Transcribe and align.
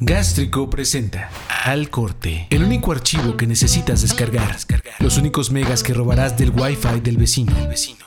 Gástrico 0.00 0.70
presenta 0.70 1.28
Al 1.64 1.90
Corte, 1.90 2.46
el 2.50 2.62
único 2.62 2.92
archivo 2.92 3.36
que 3.36 3.48
necesitas 3.48 4.00
descargar, 4.00 4.56
los 5.00 5.16
únicos 5.18 5.50
megas 5.50 5.82
que 5.82 5.92
robarás 5.92 6.38
del 6.38 6.50
Wi-Fi 6.50 7.00
del 7.00 7.16
vecino, 7.16 7.52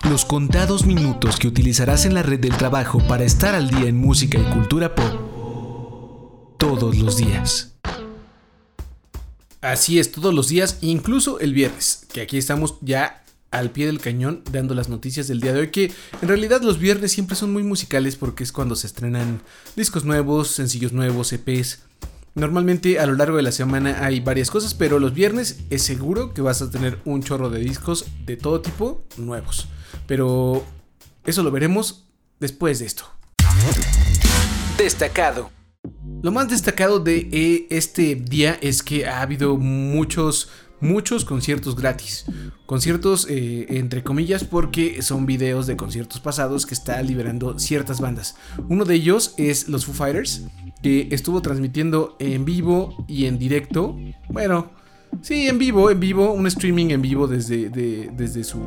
los 0.09 0.23
contados 0.23 0.85
minutos 0.85 1.35
que 1.35 1.49
utilizarás 1.49 2.05
en 2.05 2.13
la 2.13 2.23
red 2.23 2.39
del 2.39 2.55
trabajo 2.55 3.05
para 3.09 3.25
estar 3.25 3.55
al 3.55 3.69
día 3.69 3.89
en 3.89 3.97
música 3.97 4.39
y 4.39 4.53
cultura 4.53 4.95
pop 4.95 6.55
todos 6.57 6.95
los 6.95 7.17
días. 7.17 7.73
Así 9.59 9.99
es, 9.99 10.13
todos 10.13 10.33
los 10.33 10.47
días, 10.47 10.77
incluso 10.79 11.41
el 11.41 11.53
viernes, 11.53 12.07
que 12.13 12.21
aquí 12.21 12.37
estamos 12.37 12.75
ya 12.79 13.20
al 13.51 13.69
pie 13.69 13.85
del 13.85 13.99
cañón 13.99 14.43
dando 14.51 14.73
las 14.73 14.89
noticias 14.89 15.27
del 15.27 15.41
día 15.41 15.53
de 15.53 15.59
hoy 15.59 15.71
que 15.71 15.91
en 16.21 16.27
realidad 16.27 16.61
los 16.61 16.79
viernes 16.79 17.11
siempre 17.11 17.35
son 17.35 17.51
muy 17.51 17.63
musicales 17.63 18.15
porque 18.15 18.43
es 18.43 18.51
cuando 18.51 18.75
se 18.75 18.87
estrenan 18.87 19.41
discos 19.75 20.05
nuevos, 20.05 20.47
sencillos 20.47 20.93
nuevos, 20.93 21.31
EPs. 21.33 21.79
Normalmente 22.33 22.97
a 22.97 23.05
lo 23.05 23.15
largo 23.15 23.35
de 23.35 23.43
la 23.43 23.51
semana 23.51 24.05
hay 24.05 24.21
varias 24.21 24.49
cosas, 24.49 24.73
pero 24.73 24.99
los 24.99 25.13
viernes 25.13 25.59
es 25.69 25.83
seguro 25.83 26.33
que 26.33 26.41
vas 26.41 26.61
a 26.61 26.71
tener 26.71 26.97
un 27.03 27.21
chorro 27.21 27.49
de 27.49 27.59
discos 27.59 28.05
de 28.25 28.37
todo 28.37 28.61
tipo 28.61 29.03
nuevos. 29.17 29.67
Pero 30.07 30.63
eso 31.25 31.43
lo 31.43 31.51
veremos 31.51 32.05
después 32.39 32.79
de 32.79 32.85
esto. 32.85 33.03
Destacado. 34.77 35.51
Lo 36.21 36.31
más 36.31 36.47
destacado 36.47 36.99
de 36.99 37.27
eh, 37.31 37.67
este 37.69 38.15
día 38.15 38.57
es 38.61 38.81
que 38.81 39.07
ha 39.07 39.21
habido 39.21 39.57
muchos 39.57 40.49
muchos 40.81 41.23
conciertos 41.23 41.75
gratis. 41.75 42.25
Conciertos 42.65 43.27
eh, 43.29 43.67
entre 43.69 44.03
comillas 44.03 44.43
porque 44.43 45.01
son 45.01 45.25
videos 45.25 45.67
de 45.67 45.77
conciertos 45.77 46.19
pasados 46.19 46.65
que 46.65 46.73
está 46.73 47.01
liberando 47.01 47.57
ciertas 47.59 48.01
bandas. 48.01 48.35
Uno 48.67 48.85
de 48.85 48.95
ellos 48.95 49.33
es 49.37 49.69
los 49.69 49.85
Foo 49.85 49.93
Fighters, 49.93 50.43
que 50.81 51.07
estuvo 51.11 51.41
transmitiendo 51.41 52.15
en 52.19 52.43
vivo 52.43 53.05
y 53.07 53.25
en 53.25 53.37
directo. 53.37 53.97
Bueno, 54.29 54.71
sí, 55.21 55.47
en 55.47 55.57
vivo, 55.57 55.91
en 55.91 55.99
vivo, 55.99 56.33
un 56.33 56.47
streaming 56.47 56.87
en 56.89 57.01
vivo 57.01 57.27
desde, 57.27 57.69
desde 57.69 58.43
su 58.43 58.59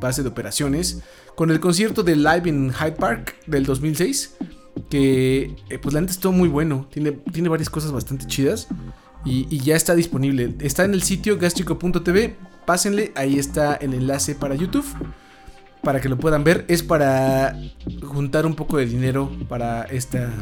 base 0.00 0.22
de 0.22 0.28
operaciones. 0.28 1.02
Con 1.36 1.50
el 1.50 1.60
concierto 1.60 2.02
de 2.02 2.16
Live 2.16 2.48
in 2.48 2.72
Hyde 2.72 2.92
Park 2.92 3.36
del 3.46 3.64
2006 3.64 4.36
que 4.88 5.54
eh, 5.68 5.78
pues 5.78 5.94
la 5.94 6.00
neta 6.00 6.12
estuvo 6.12 6.32
muy 6.32 6.48
bueno, 6.48 6.88
tiene, 6.90 7.12
tiene 7.12 7.48
varias 7.48 7.70
cosas 7.70 7.92
bastante 7.92 8.26
chidas 8.26 8.68
y, 9.24 9.58
ya 9.58 9.76
está 9.76 9.94
disponible. 9.94 10.54
Está 10.60 10.84
en 10.84 10.94
el 10.94 11.02
sitio 11.02 11.38
gastrico.tv. 11.38 12.36
Pásenle, 12.66 13.12
ahí 13.14 13.38
está 13.38 13.74
el 13.74 13.94
enlace 13.94 14.34
para 14.34 14.54
YouTube. 14.54 14.86
Para 15.82 16.00
que 16.00 16.08
lo 16.08 16.18
puedan 16.18 16.44
ver. 16.44 16.64
Es 16.68 16.82
para 16.82 17.56
juntar 18.02 18.46
un 18.46 18.54
poco 18.54 18.78
de 18.78 18.86
dinero 18.86 19.30
para 19.48 19.82
esta, 19.84 20.32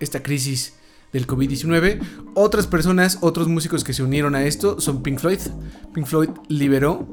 esta 0.00 0.22
crisis 0.22 0.74
del 1.12 1.26
COVID-19. 1.26 2.00
Otras 2.34 2.66
personas, 2.66 3.18
otros 3.20 3.48
músicos 3.48 3.84
que 3.84 3.92
se 3.92 4.02
unieron 4.02 4.34
a 4.34 4.44
esto 4.44 4.80
son 4.80 5.02
Pink 5.02 5.18
Floyd. 5.20 5.40
Pink 5.92 6.06
Floyd 6.06 6.30
liberó 6.48 7.06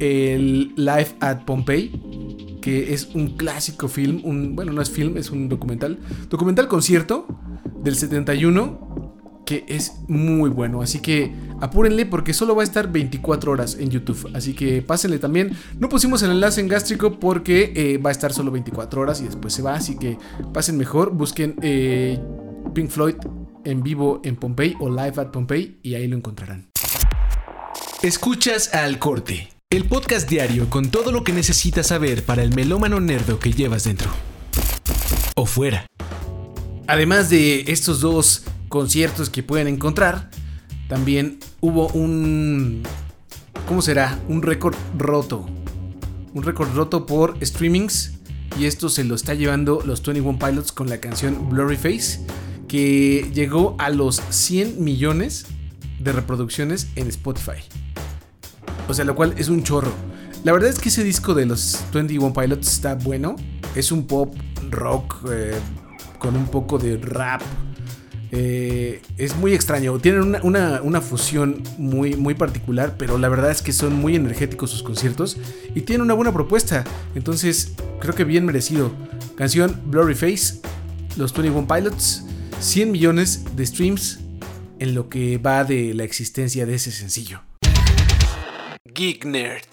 el 0.00 0.74
Live 0.76 1.16
at 1.20 1.44
Pompeii, 1.44 2.58
que 2.60 2.92
es 2.92 3.10
un 3.14 3.36
clásico 3.36 3.88
film, 3.88 4.20
un, 4.24 4.56
bueno, 4.56 4.72
no 4.72 4.82
es 4.82 4.90
film, 4.90 5.16
es 5.16 5.30
un 5.30 5.48
documental, 5.48 5.98
documental 6.28 6.68
concierto 6.68 7.26
del 7.82 7.94
71 7.94 8.91
que 9.52 9.74
es 9.74 9.92
muy 10.08 10.48
bueno. 10.48 10.82
Así 10.82 11.00
que 11.00 11.32
apúrenle 11.60 12.06
porque 12.06 12.32
solo 12.32 12.54
va 12.54 12.62
a 12.62 12.64
estar 12.64 12.90
24 12.90 13.52
horas 13.52 13.76
en 13.78 13.90
YouTube. 13.90 14.30
Así 14.34 14.54
que 14.54 14.82
pásenle 14.82 15.18
también. 15.18 15.56
No 15.78 15.88
pusimos 15.88 16.22
el 16.22 16.30
enlace 16.30 16.60
en 16.60 16.68
gástrico 16.68 17.18
porque 17.18 17.72
eh, 17.76 17.98
va 17.98 18.10
a 18.10 18.12
estar 18.12 18.32
solo 18.32 18.50
24 18.50 19.00
horas 19.00 19.20
y 19.20 19.24
después 19.24 19.52
se 19.52 19.62
va. 19.62 19.74
Así 19.74 19.96
que 19.96 20.16
pasen 20.54 20.78
mejor. 20.78 21.12
Busquen 21.12 21.56
eh, 21.62 22.18
Pink 22.74 22.88
Floyd 22.88 23.16
en 23.64 23.82
vivo 23.82 24.20
en 24.24 24.36
Pompey 24.36 24.74
o 24.80 24.88
Live 24.88 25.14
at 25.16 25.30
Pompey 25.30 25.78
y 25.82 25.94
ahí 25.94 26.08
lo 26.08 26.16
encontrarán. 26.16 26.70
Escuchas 28.02 28.74
al 28.74 28.98
corte. 28.98 29.50
El 29.70 29.84
podcast 29.84 30.28
diario 30.28 30.68
con 30.68 30.90
todo 30.90 31.12
lo 31.12 31.24
que 31.24 31.32
necesitas 31.32 31.88
saber 31.88 32.24
para 32.24 32.42
el 32.42 32.54
melómano 32.54 33.00
nerdo 33.00 33.38
que 33.38 33.52
llevas 33.52 33.84
dentro. 33.84 34.10
O 35.34 35.46
fuera. 35.46 35.86
Además 36.86 37.30
de 37.30 37.64
estos 37.68 38.00
dos 38.00 38.44
conciertos 38.72 39.28
que 39.28 39.42
pueden 39.42 39.68
encontrar, 39.68 40.30
también 40.88 41.38
hubo 41.60 41.88
un... 41.88 42.82
¿Cómo 43.68 43.82
será? 43.82 44.18
Un 44.28 44.40
récord 44.40 44.74
roto. 44.96 45.44
Un 46.32 46.42
récord 46.42 46.74
roto 46.74 47.04
por 47.04 47.36
streamings. 47.44 48.14
Y 48.58 48.64
esto 48.64 48.88
se 48.88 49.04
lo 49.04 49.14
está 49.14 49.34
llevando 49.34 49.82
los 49.84 50.02
21 50.02 50.38
Pilots 50.38 50.72
con 50.72 50.88
la 50.88 50.96
canción 51.02 51.50
Blurry 51.50 51.76
Face. 51.76 52.24
Que 52.66 53.30
llegó 53.34 53.76
a 53.78 53.90
los 53.90 54.22
100 54.30 54.82
millones 54.82 55.44
de 56.00 56.12
reproducciones 56.12 56.88
en 56.96 57.08
Spotify. 57.08 57.60
O 58.88 58.94
sea, 58.94 59.04
lo 59.04 59.14
cual 59.14 59.34
es 59.36 59.50
un 59.50 59.62
chorro. 59.64 59.92
La 60.44 60.52
verdad 60.52 60.70
es 60.70 60.78
que 60.78 60.88
ese 60.88 61.04
disco 61.04 61.34
de 61.34 61.44
los 61.44 61.84
21 61.92 62.32
Pilots 62.32 62.68
está 62.68 62.94
bueno. 62.94 63.36
Es 63.76 63.92
un 63.92 64.06
pop 64.06 64.34
rock 64.70 65.26
eh, 65.30 65.58
con 66.18 66.36
un 66.36 66.46
poco 66.46 66.78
de 66.78 66.96
rap 66.96 67.42
eh, 68.34 69.02
es 69.18 69.36
muy 69.36 69.52
extraño. 69.52 69.98
Tienen 69.98 70.36
una, 70.42 71.00
fusión 71.02 71.62
muy, 71.76 72.16
muy 72.16 72.34
particular, 72.34 72.96
pero 72.96 73.18
la 73.18 73.28
verdad 73.28 73.50
es 73.50 73.60
que 73.60 73.72
son 73.72 73.94
muy 73.94 74.16
energéticos 74.16 74.70
sus 74.70 74.82
conciertos 74.82 75.36
y 75.74 75.82
tienen 75.82 76.02
una 76.02 76.14
buena 76.14 76.32
propuesta. 76.32 76.84
Entonces, 77.14 77.74
creo 78.00 78.14
que 78.14 78.24
bien 78.24 78.46
merecido. 78.46 78.90
Canción 79.36 79.78
Blurry 79.84 80.14
Face, 80.14 80.62
los 81.16 81.34
21 81.34 81.68
Pilots, 81.68 82.24
100 82.58 82.90
millones 82.90 83.44
de 83.54 83.66
streams 83.66 84.20
en 84.78 84.94
lo 84.94 85.10
que 85.10 85.36
va 85.36 85.64
de 85.64 85.92
la 85.92 86.04
existencia 86.04 86.64
de 86.64 86.74
ese 86.74 86.90
sencillo. 86.90 87.42
Geek 88.94 89.26
Nerd. 89.26 89.66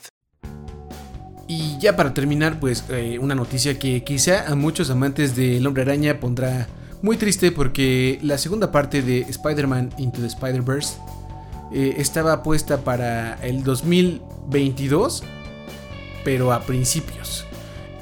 Y 1.47 1.79
ya 1.79 1.95
para 1.95 2.13
terminar, 2.13 2.59
pues 2.59 2.83
eh, 2.89 3.17
una 3.19 3.35
noticia 3.35 3.79
que 3.79 4.03
quizá 4.03 4.51
a 4.51 4.55
muchos 4.55 4.89
amantes 4.89 5.35
del 5.35 5.65
hombre 5.65 5.83
araña 5.83 6.19
pondrá 6.19 6.67
muy 7.01 7.17
triste 7.17 7.51
porque 7.51 8.19
la 8.21 8.37
segunda 8.37 8.71
parte 8.71 9.01
de 9.01 9.21
Spider-Man 9.21 9.93
Into 9.97 10.21
the 10.21 10.27
Spider-Verse 10.27 10.97
eh, 11.71 11.95
estaba 11.97 12.43
puesta 12.43 12.81
para 12.81 13.35
el 13.43 13.63
2022, 13.63 15.23
pero 16.23 16.51
a 16.51 16.61
principios. 16.61 17.45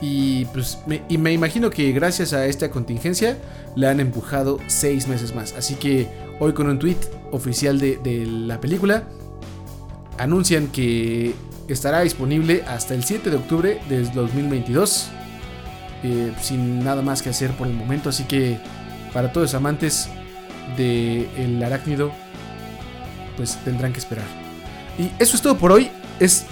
Y, 0.02 0.46
pues, 0.46 0.80
me, 0.86 1.02
y 1.10 1.18
me 1.18 1.34
imagino 1.34 1.70
que 1.70 1.92
gracias 1.92 2.34
a 2.34 2.46
esta 2.46 2.70
contingencia 2.70 3.38
la 3.76 3.92
han 3.92 4.00
empujado 4.00 4.60
seis 4.68 5.08
meses 5.08 5.36
más. 5.36 5.54
Así 5.54 5.76
que 5.76 6.08
hoy 6.40 6.54
con 6.54 6.68
un 6.68 6.80
tweet 6.80 6.98
oficial 7.32 7.80
de, 7.80 8.26
la 8.26 8.60
película 8.60 9.04
anuncian 10.18 10.68
que 10.68 11.36
estará 11.68 12.02
disponible 12.02 12.64
hasta 12.68 12.96
el 12.96 13.04
7 13.04 13.30
de 13.30 13.36
octubre 13.36 13.80
del 13.90 14.12
2022. 14.14 15.10
Eh, 16.04 16.32
sin 16.42 16.84
nada 16.84 17.02
más 17.02 17.22
que 17.22 17.30
hacer 17.30 17.52
por 17.52 17.68
el 17.68 17.74
momento. 17.74 18.10
Así 18.10 18.24
que 18.26 18.60
para 19.14 19.32
todos 19.32 19.46
los 19.46 19.54
amantes 19.54 20.10
del 20.76 21.28
el 21.38 21.64
arácnido, 21.64 22.12
pues 23.36 23.58
tendrán 23.64 23.94
que 23.94 24.00
esperar. 24.00 24.26
Y 24.98 25.12
eso 25.20 25.36
es 25.36 25.42
todo 25.42 25.58
por 25.58 25.72
hoy. 25.72 25.90
Es 26.20 26.46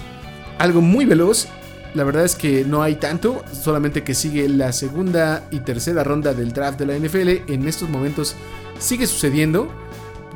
algo 0.58 0.80
muy 0.80 1.04
veloz. 1.04 1.48
La 1.94 2.04
verdad 2.04 2.24
es 2.24 2.34
que 2.34 2.64
no 2.64 2.82
hay 2.82 2.96
tanto, 2.96 3.42
solamente 3.52 4.04
que 4.04 4.14
sigue 4.14 4.48
la 4.48 4.72
segunda 4.72 5.44
y 5.50 5.60
tercera 5.60 6.04
ronda 6.04 6.34
del 6.34 6.52
draft 6.52 6.78
de 6.78 6.86
la 6.86 6.98
NFL. 6.98 7.50
En 7.50 7.66
estos 7.66 7.88
momentos 7.88 8.36
sigue 8.78 9.06
sucediendo. 9.06 9.68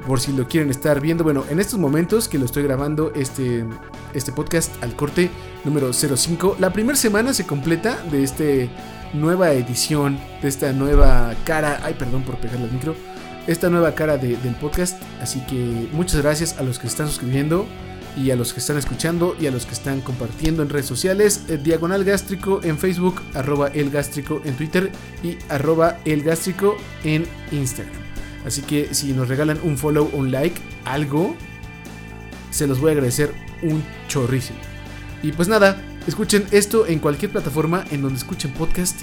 Por 0.06 0.18
si 0.18 0.32
lo 0.32 0.48
quieren 0.48 0.70
estar 0.70 0.98
viendo. 1.00 1.24
Bueno, 1.24 1.44
en 1.50 1.60
estos 1.60 1.78
momentos 1.78 2.26
que 2.26 2.38
lo 2.38 2.46
estoy 2.46 2.62
grabando, 2.62 3.12
este, 3.14 3.66
este 4.14 4.32
podcast 4.32 4.82
al 4.82 4.96
corte 4.96 5.30
número 5.62 5.92
05. 5.92 6.56
La 6.58 6.72
primera 6.72 6.96
semana 6.96 7.34
se 7.34 7.46
completa 7.46 8.02
de 8.10 8.24
este 8.24 8.70
nueva 9.12 9.52
edición, 9.52 10.18
de 10.42 10.48
esta 10.48 10.72
nueva 10.72 11.34
cara. 11.44 11.80
Ay, 11.82 11.94
perdón 11.94 12.22
por 12.22 12.36
pegarle 12.36 12.64
al 12.64 12.72
micro. 12.72 12.94
Esta 13.46 13.70
nueva 13.70 13.94
cara 13.94 14.16
del 14.16 14.54
podcast. 14.60 15.00
Así 15.20 15.40
que 15.46 15.88
muchas 15.92 16.22
gracias 16.22 16.58
a 16.58 16.62
los 16.62 16.78
que 16.78 16.86
están 16.86 17.08
suscribiendo 17.08 17.66
y 18.16 18.30
a 18.30 18.36
los 18.36 18.52
que 18.52 18.60
están 18.60 18.76
escuchando 18.76 19.36
y 19.40 19.46
a 19.46 19.50
los 19.50 19.66
que 19.66 19.72
están 19.72 20.00
compartiendo 20.00 20.62
en 20.62 20.68
redes 20.68 20.86
sociales. 20.86 21.44
Eh, 21.48 21.58
Diagonal 21.58 22.04
Gástrico 22.04 22.60
en 22.62 22.78
Facebook, 22.78 23.20
arroba 23.34 23.68
el 23.68 23.90
gástrico 23.90 24.42
en 24.44 24.54
Twitter 24.54 24.90
y 25.22 25.38
arroba 25.48 25.98
el 26.04 26.22
gástrico 26.22 26.76
en 27.04 27.26
Instagram. 27.52 27.94
Así 28.44 28.62
que 28.62 28.94
si 28.94 29.12
nos 29.12 29.28
regalan 29.28 29.58
un 29.62 29.76
follow, 29.76 30.10
un 30.12 30.30
like, 30.30 30.60
algo, 30.84 31.34
se 32.50 32.66
los 32.66 32.80
voy 32.80 32.90
a 32.90 32.92
agradecer 32.92 33.32
un 33.62 33.82
chorrísimo. 34.08 34.58
Y 35.22 35.32
pues 35.32 35.48
nada, 35.48 35.80
Escuchen 36.10 36.44
esto 36.50 36.88
en 36.88 36.98
cualquier 36.98 37.30
plataforma 37.30 37.84
en 37.92 38.02
donde 38.02 38.18
escuchen 38.18 38.50
podcast 38.50 39.02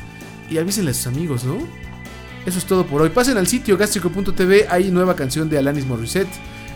y 0.50 0.57
avísenle 0.57 0.92
a 0.92 0.94
sus 0.94 1.07
amigos, 1.07 1.45
¿no? 1.45 1.57
Eso 2.45 2.59
es 2.59 2.65
todo 2.65 2.86
por 2.86 3.01
hoy. 3.01 3.12
Pasen 3.12 3.38
al 3.38 3.48
sitio 3.48 3.77
gastrico.tv, 3.77 4.68
hay 4.69 4.92
nueva 4.92 5.15
canción 5.15 5.50
de 5.50 5.57
Alanis 5.57 5.86
Morissette. 5.86 6.27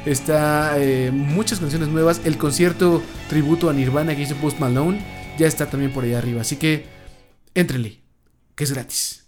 Está 0.05 0.75
eh, 0.77 1.11
muchas 1.11 1.59
canciones 1.59 1.89
nuevas. 1.89 2.21
El 2.23 2.37
concierto 2.37 3.03
tributo 3.27 3.69
a 3.69 3.73
Nirvana 3.73 4.15
que 4.15 4.21
hizo 4.21 4.35
Post 4.35 4.59
Malone 4.59 5.03
ya 5.37 5.47
está 5.47 5.69
también 5.69 5.91
por 5.91 6.05
ahí 6.05 6.13
arriba. 6.13 6.39
Así 6.39 6.55
que, 6.55 6.85
éntrenle, 7.53 7.99
que 8.55 8.63
es 8.63 8.71
gratis. 8.71 9.25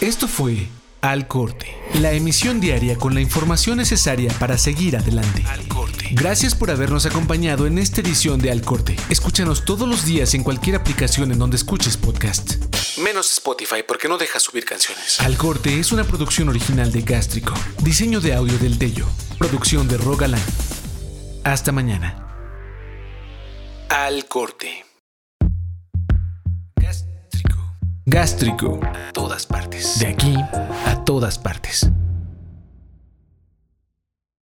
Esto 0.00 0.28
fue 0.28 0.66
Al 1.02 1.28
Corte. 1.28 1.66
La 2.00 2.12
emisión 2.12 2.58
diaria 2.58 2.96
con 2.96 3.12
la 3.12 3.20
información 3.20 3.76
necesaria 3.76 4.32
para 4.38 4.56
seguir 4.56 4.96
adelante. 4.96 5.44
Gracias 6.14 6.54
por 6.54 6.70
habernos 6.70 7.06
acompañado 7.06 7.66
en 7.66 7.76
esta 7.76 8.00
edición 8.00 8.38
de 8.38 8.52
Al 8.52 8.62
Corte. 8.62 8.94
Escúchanos 9.10 9.64
todos 9.64 9.88
los 9.88 10.04
días 10.04 10.34
en 10.34 10.44
cualquier 10.44 10.76
aplicación 10.76 11.32
en 11.32 11.40
donde 11.40 11.56
escuches 11.56 11.96
podcast. 11.96 12.54
Menos 12.98 13.32
Spotify 13.32 13.82
porque 13.86 14.08
no 14.08 14.16
deja 14.16 14.38
subir 14.38 14.64
canciones. 14.64 15.20
Al 15.20 15.36
Corte 15.36 15.80
es 15.80 15.90
una 15.90 16.04
producción 16.04 16.48
original 16.48 16.92
de 16.92 17.02
Gástrico. 17.02 17.52
Diseño 17.82 18.20
de 18.20 18.32
audio 18.32 18.56
del 18.58 18.78
Tello. 18.78 19.08
Producción 19.38 19.88
de 19.88 19.98
Rogaland. 19.98 20.44
Hasta 21.42 21.72
mañana. 21.72 22.24
Al 23.88 24.26
Corte. 24.26 24.86
Gástrico. 26.76 27.58
Gástrico. 28.06 28.80
A 28.84 29.12
todas 29.12 29.46
partes. 29.46 29.98
De 29.98 30.06
aquí 30.06 30.36
a 30.86 31.02
todas 31.04 31.40
partes. 31.40 31.90